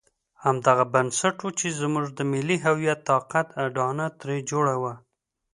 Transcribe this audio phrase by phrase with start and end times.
[0.43, 4.93] همدغه بنسټ وو چې زموږ د ملي هویت طاقت اډانه ترې جوړه وه.